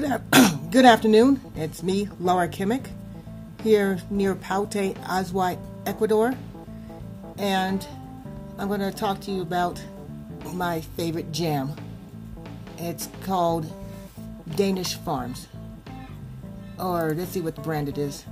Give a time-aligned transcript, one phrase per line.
[0.70, 1.42] Good afternoon.
[1.56, 2.86] It's me, Laura Kimmick,
[3.62, 6.34] here near Paute, Azuay, Ecuador.
[7.36, 7.86] And
[8.56, 9.82] I'm going to talk to you about
[10.54, 11.74] my favorite jam.
[12.78, 13.70] It's called
[14.56, 15.48] Danish Farms.
[16.78, 18.24] Or let's see what the brand it is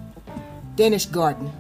[0.75, 1.53] Danish Garden.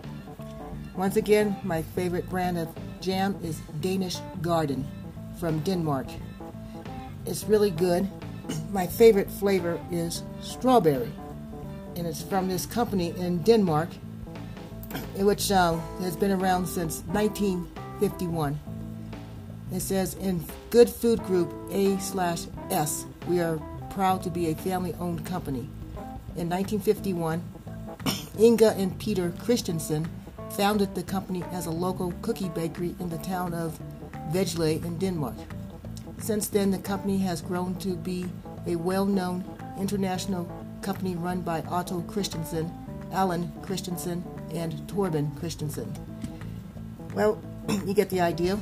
[0.96, 4.86] Once again, my favorite brand of jam is Danish Garden
[5.38, 6.06] from Denmark.
[7.26, 8.08] It's really good
[8.70, 11.10] my favorite flavor is strawberry,
[11.96, 13.88] and it's from this company in Denmark,
[15.16, 18.58] which uh, has been around since 1951.
[19.72, 23.58] It says in Good Food Group A slash S, we are
[23.90, 25.68] proud to be a family-owned company.
[26.36, 27.42] In 1951,
[28.38, 30.08] Inga and Peter Christensen
[30.50, 33.78] founded the company as a local cookie bakery in the town of
[34.32, 35.36] Vejle in Denmark.
[36.18, 38.26] Since then, the company has grown to be
[38.66, 39.44] a well known
[39.78, 40.50] international
[40.82, 42.70] company run by Otto Christensen,
[43.12, 45.92] Alan Christensen, and Torben Christensen.
[47.14, 48.58] Well, you get the idea.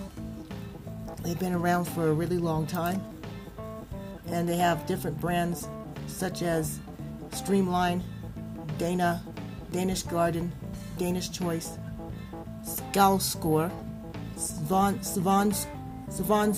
[1.22, 3.02] They've been around for a really long time,
[4.28, 5.68] and they have different brands
[6.06, 6.78] such as
[7.32, 8.02] Streamline,
[8.78, 9.22] Dana,
[9.72, 10.52] Danish Garden,
[10.98, 11.78] Danish Choice,
[12.62, 13.70] Skalscore,
[14.36, 16.54] Svan, Svan,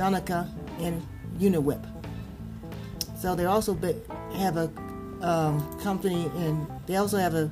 [0.00, 0.48] Donica,
[0.78, 1.06] and
[1.38, 1.84] Uniwhip.
[3.18, 3.74] So they also
[4.32, 4.72] have a
[5.20, 6.66] um, company in.
[6.86, 7.50] They also have a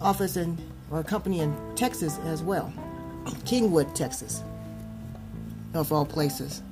[0.00, 0.56] office in
[0.90, 2.72] or a company in Texas as well,
[3.44, 4.42] Kingwood, Texas,
[5.74, 6.62] of all places.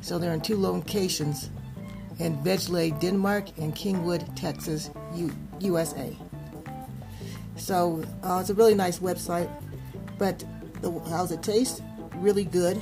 [0.00, 1.50] So they're in two locations
[2.18, 6.16] in Vejle, Denmark, and Kingwood, Texas, U- USA.
[7.56, 9.50] So uh, it's a really nice website,
[10.18, 10.42] but
[10.80, 11.82] the, how's it taste?
[12.14, 12.80] Really good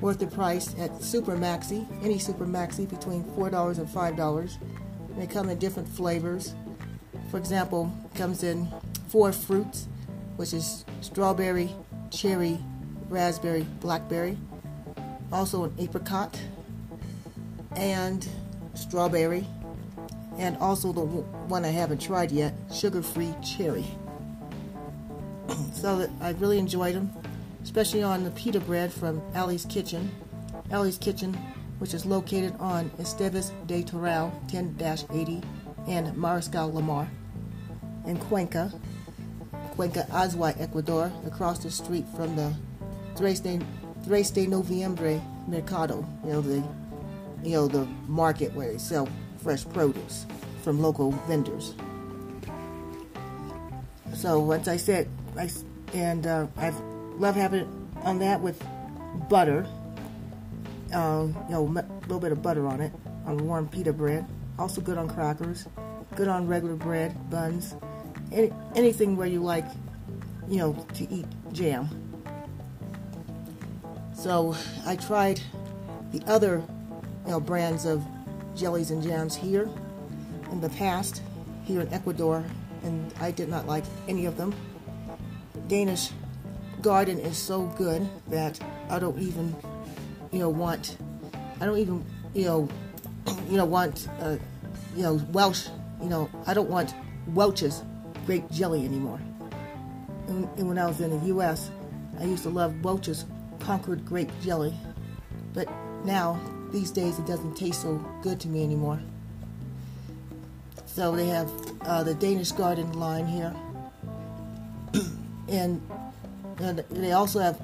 [0.00, 4.58] worth the price at Super Maxi, any Super Maxi between $4 and $5.
[5.10, 6.54] And they come in different flavors.
[7.30, 8.68] For example, comes in
[9.08, 9.88] four fruits,
[10.36, 11.70] which is strawberry,
[12.10, 12.58] cherry,
[13.08, 14.36] raspberry, blackberry.
[15.32, 16.38] Also an apricot
[17.74, 18.28] and
[18.74, 19.46] strawberry.
[20.38, 23.86] And also the one I haven't tried yet, sugar-free cherry.
[25.72, 27.10] so I really enjoyed them
[27.66, 30.08] especially on the pita bread from Allie's Kitchen.
[30.70, 31.34] Allie's Kitchen,
[31.80, 35.44] which is located on Estevez de Toral 10-80
[35.88, 37.08] and Mariscal Lamar
[38.06, 38.72] in Cuenca,
[39.74, 42.54] Cuenca, Azuay, Ecuador, across the street from the
[43.16, 43.60] Tres de,
[44.06, 46.62] Tres de Noviembre Mercado, you know, the,
[47.42, 50.24] you know, the market where they sell fresh produce
[50.62, 51.74] from local vendors.
[54.14, 55.50] So once I said, I,
[55.92, 56.80] and uh, I've
[57.18, 57.68] love having it
[58.02, 58.62] on that with
[59.28, 59.66] butter.
[60.94, 62.92] Uh, you know, a little bit of butter on it
[63.26, 64.24] on warm pita bread.
[64.58, 65.66] Also good on crackers.
[66.14, 67.74] Good on regular bread, buns,
[68.32, 69.66] any, anything where you like,
[70.48, 71.88] you know, to eat jam.
[74.14, 74.56] So
[74.86, 75.40] I tried
[76.12, 76.62] the other,
[77.26, 78.02] you know, brands of
[78.54, 79.68] jellies and jams here
[80.50, 81.22] in the past,
[81.64, 82.42] here in Ecuador,
[82.82, 84.54] and I did not like any of them.
[85.68, 86.10] Danish
[86.86, 89.56] garden is so good that I don't even,
[90.30, 90.96] you know, want,
[91.60, 92.68] I don't even, you know,
[93.50, 94.36] you know, want, uh,
[94.94, 95.66] you know, Welch,
[96.00, 96.94] you know, I don't want
[97.26, 97.82] Welch's
[98.24, 99.20] grape jelly anymore.
[100.28, 101.72] And, and when I was in the U.S.,
[102.20, 103.24] I used to love Welch's
[103.58, 104.72] Concord grape jelly,
[105.54, 105.68] but
[106.04, 106.38] now
[106.70, 109.00] these days it doesn't taste so good to me anymore.
[110.86, 113.52] So they have uh, the Danish Garden line here,
[115.48, 115.82] and
[116.58, 117.60] and they also have,